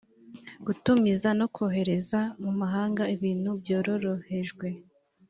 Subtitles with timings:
[0.65, 4.67] gutumiza no kohereza mu mahanga ibintu byarorohejwe